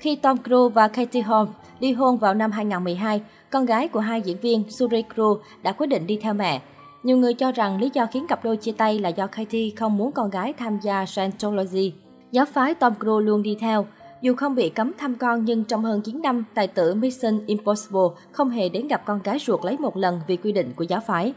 Khi 0.00 0.16
Tom 0.16 0.36
Cruise 0.44 0.74
và 0.74 0.88
Katie 0.88 1.22
Holmes 1.22 1.54
ly 1.80 1.92
hôn 1.92 2.18
vào 2.18 2.34
năm 2.34 2.50
2012, 2.50 3.20
con 3.50 3.66
gái 3.66 3.88
của 3.88 4.00
hai 4.00 4.22
diễn 4.22 4.36
viên 4.40 4.70
Suri 4.70 5.02
Cruise 5.14 5.42
đã 5.62 5.72
quyết 5.72 5.86
định 5.86 6.06
đi 6.06 6.18
theo 6.22 6.34
mẹ. 6.34 6.60
Nhiều 7.02 7.16
người 7.16 7.34
cho 7.34 7.52
rằng 7.52 7.80
lý 7.80 7.90
do 7.94 8.06
khiến 8.06 8.26
cặp 8.26 8.44
đôi 8.44 8.56
chia 8.56 8.72
tay 8.72 8.98
là 8.98 9.08
do 9.08 9.26
Katie 9.26 9.70
không 9.76 9.96
muốn 9.96 10.12
con 10.12 10.30
gái 10.30 10.52
tham 10.52 10.78
gia 10.82 11.06
Scientology. 11.06 11.92
Giáo 12.30 12.44
phái 12.44 12.74
Tom 12.74 12.94
Cruise 13.00 13.26
luôn 13.26 13.42
đi 13.42 13.56
theo. 13.60 13.86
Dù 14.22 14.34
không 14.34 14.54
bị 14.54 14.68
cấm 14.68 14.92
thăm 14.98 15.14
con 15.14 15.44
nhưng 15.44 15.64
trong 15.64 15.84
hơn 15.84 16.00
9 16.02 16.22
năm, 16.22 16.44
tài 16.54 16.66
tử 16.66 16.94
Mission 16.94 17.46
Impossible 17.46 18.08
không 18.32 18.50
hề 18.50 18.68
đến 18.68 18.88
gặp 18.88 19.02
con 19.06 19.20
gái 19.24 19.38
ruột 19.38 19.64
lấy 19.64 19.78
một 19.78 19.96
lần 19.96 20.20
vì 20.26 20.36
quy 20.36 20.52
định 20.52 20.72
của 20.76 20.84
giáo 20.84 21.00
phái. 21.00 21.32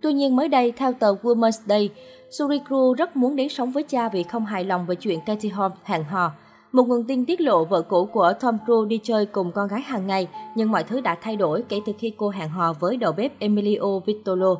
Tuy 0.00 0.12
nhiên 0.12 0.36
mới 0.36 0.48
đây, 0.48 0.72
theo 0.76 0.92
tờ 0.92 1.14
Women's 1.22 1.60
Day, 1.66 1.90
Suri 2.30 2.58
Cruise 2.68 2.98
rất 2.98 3.16
muốn 3.16 3.36
đến 3.36 3.48
sống 3.48 3.72
với 3.72 3.82
cha 3.82 4.08
vì 4.08 4.22
không 4.22 4.46
hài 4.46 4.64
lòng 4.64 4.86
về 4.86 4.94
chuyện 4.94 5.20
Katie 5.26 5.50
Holmes 5.50 5.78
hẹn 5.84 6.04
hò. 6.04 6.32
Một 6.76 6.88
nguồn 6.88 7.04
tin 7.04 7.24
tiết 7.24 7.40
lộ 7.40 7.64
vợ 7.64 7.82
cũ 7.82 8.08
của 8.12 8.32
Tom 8.40 8.58
Cruise 8.64 8.88
đi 8.88 9.00
chơi 9.02 9.26
cùng 9.26 9.52
con 9.52 9.68
gái 9.68 9.80
hàng 9.80 10.06
ngày, 10.06 10.28
nhưng 10.54 10.70
mọi 10.70 10.84
thứ 10.84 11.00
đã 11.00 11.16
thay 11.22 11.36
đổi 11.36 11.62
kể 11.68 11.80
từ 11.86 11.92
khi 11.98 12.12
cô 12.16 12.28
hẹn 12.28 12.48
hò 12.48 12.72
với 12.72 12.96
đầu 12.96 13.12
bếp 13.12 13.38
Emilio 13.38 13.98
Vitolo. 14.06 14.54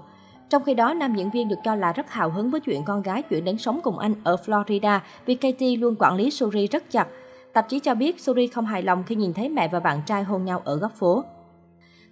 Trong 0.50 0.62
khi 0.64 0.74
đó, 0.74 0.94
nam 0.94 1.14
diễn 1.14 1.30
viên 1.30 1.48
được 1.48 1.56
cho 1.64 1.74
là 1.74 1.92
rất 1.92 2.10
hào 2.10 2.30
hứng 2.30 2.50
với 2.50 2.60
chuyện 2.60 2.84
con 2.84 3.02
gái 3.02 3.22
chuyển 3.22 3.44
đến 3.44 3.58
sống 3.58 3.80
cùng 3.82 3.98
anh 3.98 4.14
ở 4.24 4.36
Florida 4.46 4.98
vì 5.26 5.34
Katie 5.34 5.76
luôn 5.76 5.94
quản 5.98 6.16
lý 6.16 6.30
Suri 6.30 6.66
rất 6.66 6.90
chặt. 6.90 7.08
Tạp 7.52 7.68
chí 7.68 7.78
cho 7.78 7.94
biết 7.94 8.20
Suri 8.20 8.46
không 8.46 8.66
hài 8.66 8.82
lòng 8.82 9.04
khi 9.06 9.14
nhìn 9.14 9.34
thấy 9.34 9.48
mẹ 9.48 9.68
và 9.68 9.80
bạn 9.80 10.00
trai 10.06 10.22
hôn 10.22 10.44
nhau 10.44 10.62
ở 10.64 10.76
góc 10.76 10.92
phố. 10.94 11.24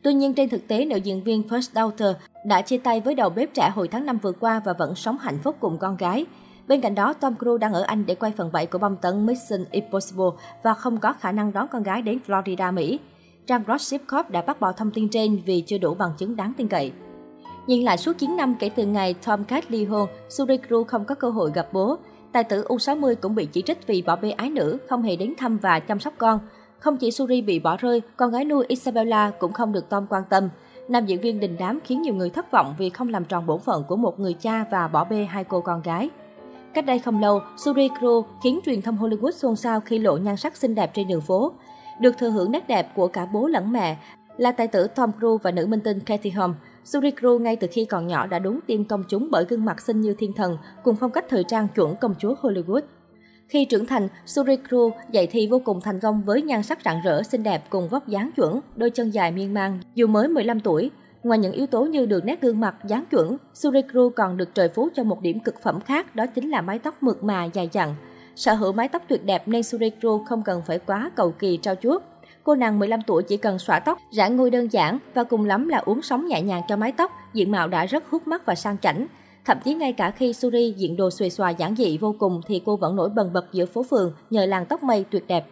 Tuy 0.03 0.15
nhiên, 0.15 0.35
trên 0.35 0.49
thực 0.49 0.69
tế, 0.69 0.85
nữ 0.85 0.97
diễn 0.97 1.23
viên 1.25 1.43
First 1.43 1.73
Daughter 1.75 2.17
đã 2.47 2.63
chia 2.63 2.79
tay 2.79 3.01
với 3.01 3.15
đầu 3.15 3.31
bếp 3.31 3.55
trẻ 3.55 3.71
hồi 3.75 3.89
tháng 3.89 4.07
5 4.07 4.19
vừa 4.19 4.33
qua 4.33 4.63
và 4.65 4.73
vẫn 4.73 4.95
sống 4.95 5.19
hạnh 5.19 5.39
phúc 5.43 5.57
cùng 5.61 5.79
con 5.79 5.97
gái. 5.97 6.27
Bên 6.69 6.81
cạnh 6.81 6.95
đó, 6.95 7.13
Tom 7.13 7.35
Cruise 7.39 7.61
đang 7.61 7.73
ở 7.73 7.83
Anh 7.83 8.07
để 8.07 8.15
quay 8.15 8.33
phần 8.37 8.51
7 8.53 8.67
của 8.67 8.79
bom 8.79 8.97
tấn 8.97 9.27
Mission 9.27 9.65
Impossible 9.71 10.31
và 10.63 10.75
không 10.75 10.99
có 10.99 11.13
khả 11.13 11.33
năng 11.33 11.53
đón 11.53 11.69
con 11.73 11.83
gái 11.83 12.03
đến 12.03 12.19
Florida, 12.27 12.75
Mỹ. 12.75 12.99
Trang 13.47 13.63
Gossip 13.67 14.01
Corp 14.13 14.31
đã 14.31 14.43
bác 14.43 14.61
bỏ 14.61 14.73
thông 14.73 14.91
tin 14.91 15.09
trên 15.09 15.43
vì 15.47 15.61
chưa 15.61 15.79
đủ 15.79 15.95
bằng 15.95 16.13
chứng 16.19 16.37
đáng 16.37 16.53
tin 16.57 16.69
cậy. 16.69 16.93
Nhìn 17.67 17.85
lại 17.85 17.97
suốt 17.99 18.19
9 18.19 18.37
năm 18.37 18.55
kể 18.59 18.69
từ 18.69 18.87
ngày 18.87 19.15
Tom 19.27 19.45
Cat 19.45 19.71
ly 19.71 19.85
hôn, 19.85 20.09
Suri 20.29 20.57
Cruise 20.57 20.89
không 20.89 21.05
có 21.05 21.15
cơ 21.15 21.31
hội 21.31 21.51
gặp 21.55 21.69
bố. 21.73 21.97
Tài 22.33 22.45
tử 22.45 22.65
U60 22.69 23.15
cũng 23.15 23.35
bị 23.35 23.47
chỉ 23.47 23.63
trích 23.63 23.87
vì 23.87 24.03
bỏ 24.03 24.17
bê 24.17 24.31
ái 24.31 24.51
nữ, 24.51 24.79
không 24.89 25.03
hề 25.03 25.17
đến 25.17 25.35
thăm 25.39 25.59
và 25.59 25.81
chăm 25.81 26.01
sóc 26.01 26.15
con. 26.19 26.39
Không 26.79 26.97
chỉ 26.97 27.11
Suri 27.11 27.43
bị 27.43 27.59
bỏ 27.59 27.77
rơi, 27.77 28.03
con 28.17 28.31
gái 28.31 28.45
nuôi 28.45 28.65
Isabella 28.69 29.31
cũng 29.31 29.53
không 29.53 29.73
được 29.73 29.89
Tom 29.89 30.07
quan 30.11 30.23
tâm. 30.31 30.49
Nam 30.89 31.07
diễn 31.07 31.21
viên 31.21 31.41
đình 31.41 31.57
đám 31.59 31.79
khiến 31.85 32.03
nhiều 32.03 32.15
người 32.15 32.31
thất 32.31 32.51
vọng 32.51 32.75
vì 32.79 32.91
không 32.91 33.09
làm 33.09 33.25
tròn 33.25 33.47
bổn 33.47 33.61
phận 33.61 33.85
của 33.89 33.97
một 33.97 34.21
người 34.21 34.33
cha 34.33 34.65
và 34.71 34.89
bỏ 34.89 35.05
bê 35.05 35.25
hai 35.25 35.45
cô 35.45 35.61
con 35.61 35.83
gái. 35.83 36.11
Cách 36.75 36.87
đây 36.87 36.99
không 36.99 37.21
lâu, 37.21 37.41
Suri 37.57 37.89
Cruise 37.89 38.29
khiến 38.43 38.61
truyền 38.65 38.83
thông 38.83 38.97
Hollywood 38.97 39.31
xôn 39.31 39.57
xao 39.57 39.81
khi 39.81 39.99
lộ 39.99 40.17
nhan 40.17 40.37
sắc 40.37 40.57
xinh 40.57 40.75
đẹp 40.75 40.91
trên 40.95 41.09
đường 41.09 41.21
phố. 41.21 41.53
Được 42.01 42.19
thừa 42.19 42.31
hưởng 42.31 42.53
nét 42.53 42.69
đẹp 42.69 42.95
của 42.95 43.09
cả 43.09 43.27
bố 43.27 43.47
lẫn 43.47 43.73
mẹ 43.73 43.97
là 44.37 44.53
tài 44.53 44.69
tử 44.69 44.87
Tom 44.87 45.11
Cruise 45.19 45.43
và 45.43 45.51
nữ 45.51 45.67
minh 45.67 45.81
tinh 45.81 46.01
Katie 46.01 46.33
Holmes. 46.33 46.57
Suri 46.85 47.11
Cruise 47.11 47.45
ngay 47.45 47.57
từ 47.57 47.67
khi 47.71 47.85
còn 47.85 48.07
nhỏ 48.07 48.27
đã 48.27 48.39
đúng 48.39 48.61
tim 48.67 48.85
công 48.85 49.05
chúng 49.09 49.29
bởi 49.31 49.45
gương 49.45 49.65
mặt 49.65 49.81
xinh 49.81 50.01
như 50.01 50.15
thiên 50.19 50.33
thần 50.33 50.57
cùng 50.83 50.97
phong 50.97 51.11
cách 51.11 51.25
thời 51.29 51.45
trang 51.45 51.69
chuẩn 51.75 51.97
công 51.97 52.15
chúa 52.19 52.35
Hollywood. 52.43 52.81
Khi 53.49 53.65
trưởng 53.65 53.87
thành, 53.87 54.09
Suri 54.27 54.57
Cruise 54.69 54.97
dạy 55.11 55.27
thi 55.27 55.49
vô 55.51 55.61
cùng 55.65 55.81
thành 55.81 56.01
công 56.01 56.23
với 56.23 56.43
nhan 56.43 56.63
sắc 56.63 56.79
rạng 56.85 57.01
rỡ, 57.05 57.23
xinh 57.23 57.43
đẹp 57.43 57.65
cùng 57.71 57.89
vóc 57.89 58.09
dáng 58.09 58.31
chuẩn, 58.37 58.61
đôi 58.77 58.91
chân 58.91 59.11
dài 59.11 59.33
miên 59.33 59.55
man, 59.55 59.81
dù 59.95 60.07
mới 60.07 60.29
15 60.29 60.61
tuổi. 60.61 60.91
Ngoài 61.25 61.39
những 61.39 61.53
yếu 61.53 61.67
tố 61.67 61.85
như 61.85 62.07
đường 62.07 62.27
nét 62.27 62.41
gương 62.41 62.61
mặt, 62.61 62.75
dáng 62.89 63.05
chuẩn, 63.11 63.37
Surikru 63.55 64.11
còn 64.11 64.37
được 64.37 64.55
trời 64.55 64.69
phú 64.69 64.89
cho 64.95 65.05
một 65.05 65.21
điểm 65.21 65.41
cực 65.41 65.63
phẩm 65.63 65.81
khác, 65.81 66.17
đó 66.17 66.27
chính 66.27 66.51
là 66.51 66.61
mái 66.61 66.79
tóc 66.79 67.03
mượt 67.03 67.25
mà 67.25 67.45
dài 67.45 67.69
dặn. 67.73 67.95
Sở 68.37 68.55
hữu 68.55 68.73
mái 68.73 68.89
tóc 68.89 69.03
tuyệt 69.09 69.25
đẹp 69.25 69.49
nên 69.49 69.63
Surikru 69.63 70.25
không 70.25 70.43
cần 70.43 70.63
phải 70.67 70.79
quá 70.79 71.11
cầu 71.17 71.31
kỳ 71.31 71.57
trao 71.57 71.75
chuốt. 71.75 72.03
Cô 72.43 72.55
nàng 72.55 72.79
15 72.79 73.01
tuổi 73.07 73.23
chỉ 73.23 73.37
cần 73.37 73.59
xõa 73.59 73.79
tóc, 73.79 73.99
rã 74.13 74.29
ngôi 74.29 74.51
đơn 74.51 74.73
giản 74.73 74.99
và 75.15 75.25
cùng 75.25 75.45
lắm 75.45 75.69
là 75.69 75.79
uống 75.79 76.03
sóng 76.03 76.27
nhẹ 76.27 76.43
nhàng 76.43 76.63
cho 76.69 76.77
mái 76.77 76.93
tóc, 76.93 77.13
diện 77.33 77.51
mạo 77.51 77.69
đã 77.69 77.87
rất 77.87 78.05
hút 78.11 78.29
mắt 78.29 78.47
và 78.47 78.55
sang 78.55 78.79
chảnh. 78.79 79.07
Thậm 79.45 79.59
chí 79.65 79.75
ngay 79.75 79.93
cả 79.93 80.11
khi 80.11 80.33
Suri 80.33 80.75
diện 80.77 80.97
đồ 80.97 81.11
xuề 81.11 81.31
xòa 81.31 81.51
giản 81.51 81.77
dị 81.77 81.99
vô 81.99 82.15
cùng 82.19 82.41
thì 82.47 82.63
cô 82.67 82.77
vẫn 82.77 82.97
nổi 82.97 83.11
bần 83.11 83.33
bật 83.33 83.53
giữa 83.53 83.67
phố 83.67 83.83
phường 83.83 84.13
nhờ 84.31 84.47
làn 84.47 84.67
tóc 84.67 84.83
mây 84.83 85.05
tuyệt 85.11 85.25
đẹp. 85.27 85.47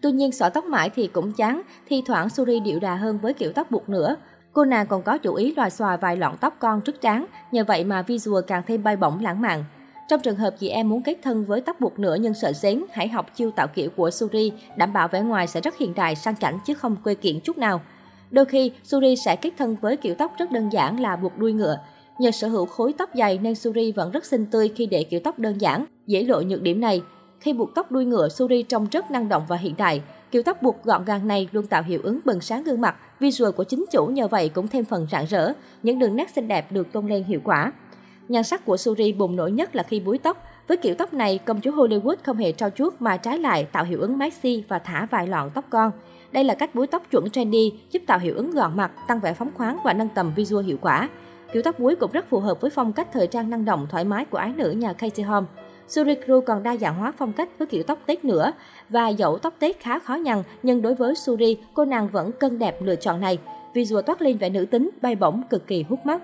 Tuy 0.00 0.12
nhiên 0.12 0.32
xõa 0.32 0.48
tóc 0.48 0.64
mãi 0.64 0.90
thì 0.94 1.06
cũng 1.06 1.32
chán, 1.32 1.62
thi 1.88 2.02
thoảng 2.06 2.30
Suri 2.30 2.60
điệu 2.60 2.80
đà 2.80 2.94
hơn 2.94 3.18
với 3.22 3.32
kiểu 3.32 3.52
tóc 3.52 3.70
buộc 3.70 3.88
nữa. 3.88 4.16
Cô 4.54 4.64
nàng 4.64 4.86
còn 4.86 5.02
có 5.02 5.18
chủ 5.18 5.34
ý 5.34 5.54
loài 5.56 5.70
xòa 5.70 5.96
vài 5.96 6.16
lọn 6.16 6.36
tóc 6.36 6.56
con 6.58 6.80
trước 6.80 7.00
trán, 7.00 7.26
nhờ 7.52 7.64
vậy 7.64 7.84
mà 7.84 8.02
visual 8.02 8.42
càng 8.46 8.62
thêm 8.66 8.82
bay 8.82 8.96
bổng 8.96 9.20
lãng 9.20 9.40
mạn. 9.40 9.64
Trong 10.08 10.20
trường 10.20 10.36
hợp 10.36 10.54
chị 10.58 10.68
em 10.68 10.88
muốn 10.88 11.02
kết 11.02 11.18
thân 11.22 11.44
với 11.44 11.60
tóc 11.60 11.80
buộc 11.80 11.98
nửa 11.98 12.16
nhưng 12.20 12.34
sợ 12.34 12.52
xén, 12.52 12.84
hãy 12.92 13.08
học 13.08 13.26
chiêu 13.34 13.50
tạo 13.50 13.66
kiểu 13.66 13.90
của 13.96 14.10
Suri, 14.10 14.52
đảm 14.76 14.92
bảo 14.92 15.08
vẻ 15.08 15.20
ngoài 15.20 15.46
sẽ 15.46 15.60
rất 15.60 15.78
hiện 15.78 15.94
đại 15.94 16.14
sang 16.14 16.36
chảnh 16.36 16.58
chứ 16.66 16.74
không 16.74 16.96
quê 17.04 17.14
kiện 17.14 17.40
chút 17.40 17.58
nào. 17.58 17.80
Đôi 18.30 18.44
khi, 18.44 18.72
Suri 18.84 19.16
sẽ 19.16 19.36
kết 19.36 19.50
thân 19.58 19.76
với 19.80 19.96
kiểu 19.96 20.14
tóc 20.14 20.32
rất 20.38 20.52
đơn 20.52 20.72
giản 20.72 21.00
là 21.00 21.16
buộc 21.16 21.38
đuôi 21.38 21.52
ngựa. 21.52 21.78
Nhờ 22.18 22.30
sở 22.30 22.48
hữu 22.48 22.66
khối 22.66 22.94
tóc 22.98 23.10
dày 23.14 23.38
nên 23.38 23.54
Suri 23.54 23.92
vẫn 23.92 24.10
rất 24.10 24.24
xinh 24.24 24.46
tươi 24.46 24.72
khi 24.76 24.86
để 24.86 25.04
kiểu 25.04 25.20
tóc 25.24 25.38
đơn 25.38 25.60
giản, 25.60 25.84
dễ 26.06 26.22
lộ 26.22 26.42
nhược 26.42 26.62
điểm 26.62 26.80
này. 26.80 27.02
Khi 27.40 27.52
buộc 27.52 27.74
tóc 27.74 27.92
đuôi 27.92 28.04
ngựa, 28.04 28.28
Suri 28.28 28.62
trông 28.62 28.86
rất 28.90 29.10
năng 29.10 29.28
động 29.28 29.42
và 29.48 29.56
hiện 29.56 29.74
đại. 29.78 30.02
Kiểu 30.34 30.42
tóc 30.42 30.62
buộc 30.62 30.84
gọn 30.84 31.04
gàng 31.04 31.28
này 31.28 31.48
luôn 31.52 31.66
tạo 31.66 31.82
hiệu 31.82 32.00
ứng 32.02 32.20
bừng 32.24 32.40
sáng 32.40 32.64
gương 32.64 32.80
mặt, 32.80 32.96
visual 33.20 33.50
của 33.50 33.64
chính 33.64 33.84
chủ 33.92 34.06
nhờ 34.06 34.28
vậy 34.28 34.48
cũng 34.48 34.68
thêm 34.68 34.84
phần 34.84 35.06
rạng 35.10 35.26
rỡ. 35.26 35.52
Những 35.82 35.98
đường 35.98 36.16
nét 36.16 36.30
xinh 36.30 36.48
đẹp 36.48 36.72
được 36.72 36.92
tôn 36.92 37.06
lên 37.06 37.24
hiệu 37.24 37.40
quả. 37.44 37.72
Nhan 38.28 38.44
sắc 38.44 38.64
của 38.64 38.76
Suri 38.76 39.12
bùng 39.12 39.36
nổi 39.36 39.52
nhất 39.52 39.76
là 39.76 39.82
khi 39.82 40.00
búi 40.00 40.18
tóc. 40.18 40.42
Với 40.68 40.76
kiểu 40.76 40.94
tóc 40.94 41.14
này, 41.14 41.38
công 41.38 41.60
chúa 41.60 41.70
Hollywood 41.70 42.16
không 42.22 42.36
hề 42.36 42.52
trao 42.52 42.70
chuốt 42.70 42.94
mà 42.98 43.16
trái 43.16 43.38
lại 43.38 43.64
tạo 43.64 43.84
hiệu 43.84 44.00
ứng 44.00 44.18
maxi 44.18 44.64
và 44.68 44.78
thả 44.78 45.06
vài 45.10 45.26
lọn 45.26 45.50
tóc 45.50 45.64
con. 45.70 45.90
Đây 46.32 46.44
là 46.44 46.54
cách 46.54 46.74
búi 46.74 46.86
tóc 46.86 47.02
chuẩn 47.10 47.30
trendy, 47.30 47.72
giúp 47.90 48.02
tạo 48.06 48.18
hiệu 48.18 48.34
ứng 48.34 48.50
gọn 48.50 48.76
mặt, 48.76 48.90
tăng 49.08 49.20
vẻ 49.20 49.34
phóng 49.34 49.50
khoáng 49.54 49.78
và 49.84 49.92
nâng 49.92 50.08
tầm 50.14 50.32
visual 50.36 50.64
hiệu 50.64 50.78
quả. 50.80 51.08
Kiểu 51.52 51.62
tóc 51.62 51.78
búi 51.78 51.96
cũng 51.96 52.12
rất 52.12 52.28
phù 52.28 52.40
hợp 52.40 52.60
với 52.60 52.70
phong 52.70 52.92
cách 52.92 53.08
thời 53.12 53.26
trang 53.26 53.50
năng 53.50 53.64
động 53.64 53.86
thoải 53.90 54.04
mái 54.04 54.24
của 54.24 54.38
ái 54.38 54.52
nữ 54.56 54.70
nhà 54.70 54.92
Katie 54.92 55.24
Holmes. 55.24 55.63
Suri 55.88 56.14
Cruise 56.14 56.46
còn 56.46 56.62
đa 56.62 56.76
dạng 56.76 56.98
hóa 56.98 57.12
phong 57.18 57.32
cách 57.32 57.48
với 57.58 57.66
kiểu 57.66 57.82
tóc 57.82 57.98
tết 58.06 58.24
nữa 58.24 58.52
và 58.88 59.08
dẫu 59.08 59.38
tóc 59.38 59.54
tết 59.58 59.80
khá 59.80 59.98
khó 59.98 60.14
nhằn 60.14 60.42
nhưng 60.62 60.82
đối 60.82 60.94
với 60.94 61.14
Suri, 61.14 61.56
cô 61.74 61.84
nàng 61.84 62.08
vẫn 62.08 62.32
cân 62.32 62.58
đẹp 62.58 62.82
lựa 62.82 62.96
chọn 62.96 63.20
này. 63.20 63.38
Visual 63.74 64.02
toát 64.02 64.22
lên 64.22 64.36
vẻ 64.36 64.48
nữ 64.48 64.64
tính, 64.64 64.90
bay 65.02 65.16
bổng 65.16 65.42
cực 65.50 65.66
kỳ 65.66 65.84
hút 65.88 66.06
mắt. 66.06 66.22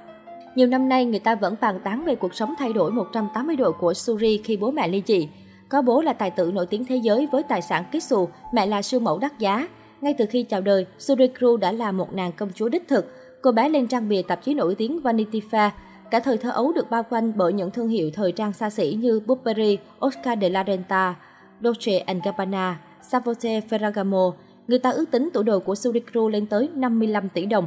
Nhiều 0.54 0.66
năm 0.66 0.88
nay, 0.88 1.04
người 1.04 1.18
ta 1.18 1.34
vẫn 1.34 1.54
bàn 1.60 1.80
tán 1.84 2.04
về 2.04 2.14
cuộc 2.14 2.34
sống 2.34 2.54
thay 2.58 2.72
đổi 2.72 2.92
180 2.92 3.56
độ 3.56 3.72
của 3.72 3.94
Suri 3.94 4.40
khi 4.44 4.56
bố 4.56 4.70
mẹ 4.70 4.88
ly 4.88 5.02
dị. 5.06 5.28
Có 5.68 5.82
bố 5.82 6.00
là 6.02 6.12
tài 6.12 6.30
tử 6.30 6.52
nổi 6.54 6.66
tiếng 6.66 6.84
thế 6.84 6.96
giới 6.96 7.28
với 7.32 7.42
tài 7.42 7.62
sản 7.62 7.84
kích 7.92 8.04
xù, 8.04 8.28
mẹ 8.52 8.66
là 8.66 8.82
siêu 8.82 9.00
mẫu 9.00 9.18
đắt 9.18 9.38
giá. 9.38 9.68
Ngay 10.00 10.14
từ 10.18 10.24
khi 10.30 10.42
chào 10.42 10.60
đời, 10.60 10.86
Suri 10.98 11.28
Cruise 11.38 11.60
đã 11.60 11.72
là 11.72 11.92
một 11.92 12.14
nàng 12.14 12.32
công 12.32 12.50
chúa 12.54 12.68
đích 12.68 12.88
thực. 12.88 13.14
Cô 13.42 13.52
bé 13.52 13.68
lên 13.68 13.86
trang 13.86 14.08
bìa 14.08 14.22
tạp 14.22 14.44
chí 14.44 14.54
nổi 14.54 14.74
tiếng 14.74 15.00
Vanity 15.00 15.42
Fair. 15.50 15.70
Cả 16.10 16.20
thời 16.20 16.38
thơ 16.38 16.50
ấu 16.50 16.72
được 16.72 16.90
bao 16.90 17.02
quanh 17.10 17.32
bởi 17.36 17.52
những 17.52 17.70
thương 17.70 17.88
hiệu 17.88 18.10
thời 18.14 18.32
trang 18.32 18.52
xa 18.52 18.70
xỉ 18.70 18.98
như 19.00 19.20
Burberry, 19.26 19.78
Oscar 20.06 20.38
de 20.40 20.48
la 20.48 20.64
Renta, 20.66 21.14
Dolce 21.62 22.04
Gabbana, 22.24 22.80
Savote 23.02 23.60
Ferragamo. 23.60 24.32
Người 24.68 24.78
ta 24.78 24.90
ước 24.90 25.10
tính 25.10 25.28
tủ 25.32 25.42
đồ 25.42 25.58
của 25.58 25.74
Suri 25.74 26.00
Cruise 26.00 26.32
lên 26.32 26.46
tới 26.46 26.68
55 26.74 27.28
tỷ 27.28 27.46
đồng. 27.46 27.66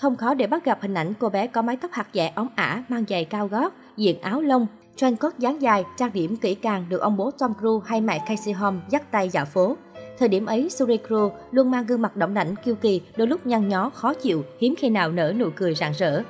Không 0.00 0.16
khó 0.16 0.34
để 0.34 0.46
bắt 0.46 0.64
gặp 0.64 0.78
hình 0.82 0.94
ảnh 0.94 1.12
cô 1.18 1.28
bé 1.28 1.46
có 1.46 1.62
mái 1.62 1.76
tóc 1.76 1.90
hạt 1.92 2.06
dẻ 2.12 2.32
óng 2.34 2.48
ả, 2.54 2.82
mang 2.88 3.04
giày 3.08 3.24
cao 3.24 3.48
gót, 3.48 3.72
diện 3.96 4.20
áo 4.20 4.40
lông, 4.40 4.66
trang 4.96 5.16
cốt 5.16 5.30
dáng 5.38 5.62
dài, 5.62 5.84
trang 5.98 6.10
điểm 6.12 6.36
kỹ 6.36 6.54
càng 6.54 6.86
được 6.88 7.00
ông 7.00 7.16
bố 7.16 7.30
Tom 7.30 7.52
Cruise 7.60 7.86
hay 7.86 8.00
mẹ 8.00 8.18
Casey 8.28 8.54
Holmes 8.54 8.82
dắt 8.90 9.10
tay 9.10 9.28
dạo 9.28 9.44
phố. 9.44 9.76
Thời 10.18 10.28
điểm 10.28 10.46
ấy, 10.46 10.70
Suri 10.70 10.96
Cruise 10.96 11.36
luôn 11.50 11.70
mang 11.70 11.86
gương 11.86 12.02
mặt 12.02 12.16
động 12.16 12.34
đảnh 12.34 12.54
kiêu 12.64 12.74
kỳ, 12.74 13.00
đôi 13.16 13.26
lúc 13.26 13.46
nhăn 13.46 13.68
nhó, 13.68 13.90
khó 13.90 14.14
chịu, 14.14 14.44
hiếm 14.60 14.74
khi 14.78 14.90
nào 14.90 15.12
nở 15.12 15.32
nụ 15.38 15.48
cười 15.56 15.74
rạng 15.74 15.92
rỡ. 15.92 16.22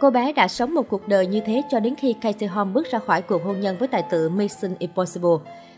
Cô 0.00 0.10
bé 0.10 0.32
đã 0.32 0.48
sống 0.48 0.74
một 0.74 0.88
cuộc 0.88 1.08
đời 1.08 1.26
như 1.26 1.40
thế 1.40 1.62
cho 1.70 1.80
đến 1.80 1.94
khi 1.94 2.12
Casey 2.12 2.48
Holmes 2.48 2.74
bước 2.74 2.86
ra 2.90 2.98
khỏi 2.98 3.22
cuộc 3.22 3.44
hôn 3.44 3.60
nhân 3.60 3.76
với 3.78 3.88
tài 3.88 4.02
tử 4.02 4.28
Mission 4.28 4.74
Impossible. 4.78 5.36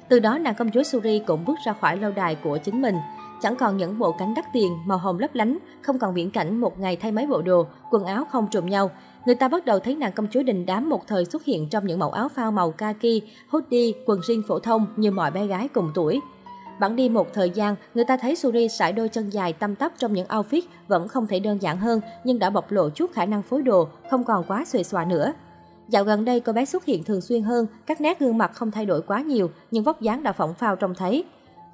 Từ 0.09 0.19
đó, 0.19 0.39
nàng 0.39 0.55
công 0.55 0.71
chúa 0.71 0.83
Suri 0.83 1.19
cũng 1.27 1.45
bước 1.45 1.59
ra 1.67 1.73
khỏi 1.73 1.97
lâu 1.97 2.11
đài 2.11 2.35
của 2.35 2.59
chính 2.59 2.83
mình. 2.83 2.97
Chẳng 3.43 3.57
còn 3.57 3.77
những 3.77 3.99
bộ 3.99 4.13
cánh 4.13 4.35
đắt 4.35 4.45
tiền, 4.53 4.73
màu 4.87 4.99
hồng 4.99 5.19
lấp 5.19 5.35
lánh, 5.35 5.59
không 5.83 5.99
còn 5.99 6.15
viễn 6.15 6.31
cảnh 6.31 6.61
một 6.61 6.81
ngày 6.81 6.97
thay 6.97 7.13
mấy 7.13 7.27
bộ 7.27 7.43
đồ, 7.43 7.67
quần 7.91 8.05
áo 8.05 8.25
không 8.31 8.49
trùng 8.51 8.71
nhau. 8.71 8.91
Người 9.27 9.35
ta 9.35 9.49
bắt 9.49 9.65
đầu 9.65 9.79
thấy 9.79 9.97
nàng 9.97 10.13
công 10.13 10.27
chúa 10.31 10.43
đình 10.43 10.67
đám 10.67 10.89
một 10.89 11.07
thời 11.07 11.25
xuất 11.25 11.45
hiện 11.45 11.69
trong 11.69 11.87
những 11.87 11.99
mẫu 11.99 12.11
áo 12.11 12.29
phao 12.29 12.53
màu 12.53 12.71
kaki, 12.71 13.23
hoodie, 13.49 13.93
quần 14.07 14.21
jean 14.21 14.43
phổ 14.49 14.59
thông 14.59 14.87
như 14.97 15.11
mọi 15.11 15.31
bé 15.31 15.47
gái 15.47 15.69
cùng 15.69 15.91
tuổi. 15.95 16.21
Bản 16.81 16.97
đi 16.97 17.09
một 17.09 17.33
thời 17.33 17.51
gian, 17.51 17.75
người 17.95 18.05
ta 18.05 18.17
thấy 18.17 18.37
Suri 18.37 18.69
sải 18.69 18.93
đôi 18.93 19.09
chân 19.09 19.31
dài 19.31 19.53
tăm 19.53 19.75
tắp 19.75 19.93
trong 19.99 20.13
những 20.13 20.27
outfit 20.27 20.63
vẫn 20.89 21.09
không 21.09 21.27
thể 21.27 21.41
đơn 21.41 21.63
giản 21.63 21.79
hơn 21.79 22.01
nhưng 22.25 22.39
đã 22.39 22.51
bộc 22.51 22.73
lộ 22.73 22.91
chút 22.91 23.11
khả 23.13 23.27
năng 23.27 23.43
phối 23.43 23.63
đồ, 23.63 23.89
không 24.11 24.25
còn 24.25 24.45
quá 24.49 24.65
xuề 24.65 24.83
xòa 24.83 25.05
nữa. 25.05 25.33
Dạo 25.89 26.05
gần 26.05 26.25
đây 26.25 26.41
cô 26.41 26.53
bé 26.53 26.65
xuất 26.65 26.85
hiện 26.85 27.05
thường 27.05 27.21
xuyên 27.21 27.43
hơn, 27.43 27.67
các 27.87 28.01
nét 28.01 28.19
gương 28.21 28.39
mặt 28.39 28.51
không 28.55 28.71
thay 28.71 28.87
đổi 28.87 29.03
quá 29.03 29.21
nhiều 29.21 29.51
nhưng 29.71 29.85
vóc 29.85 30.01
dáng 30.01 30.23
đã 30.23 30.33
phỏng 30.33 30.55
phao 30.55 30.77
trông 30.77 30.95
thấy. 30.95 31.25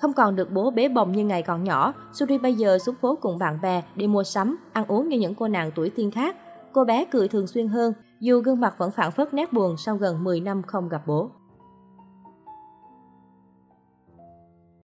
Không 0.01 0.13
còn 0.13 0.37
được 0.37 0.53
bố 0.53 0.71
bế 0.71 0.89
bồng 0.89 1.13
như 1.13 1.25
ngày 1.25 1.43
còn 1.43 1.65
nhỏ, 1.65 1.95
Suri 2.13 2.39
bây 2.39 2.55
giờ 2.55 2.79
xuống 2.79 2.95
phố 2.95 3.19
cùng 3.21 3.39
bạn 3.39 3.59
bè 3.63 3.83
đi 3.95 4.07
mua 4.07 4.25
sắm, 4.25 4.57
ăn 4.73 4.85
uống 4.89 5.09
như 5.09 5.19
những 5.19 5.35
cô 5.35 5.49
nàng 5.49 5.71
tuổi 5.75 5.91
tiên 5.91 6.11
khác. 6.11 6.37
Cô 6.73 6.85
bé 6.85 7.05
cười 7.05 7.29
thường 7.29 7.47
xuyên 7.47 7.69
hơn, 7.69 7.93
dù 8.21 8.41
gương 8.41 8.61
mặt 8.61 8.75
vẫn 8.79 8.91
phản 8.91 9.11
phất 9.11 9.35
nét 9.35 9.53
buồn 9.53 9.77
sau 9.77 9.97
gần 9.97 10.25
10 10.25 10.41
năm 10.41 10.63
không 10.63 10.89
gặp 10.89 11.03
bố. 11.07 11.31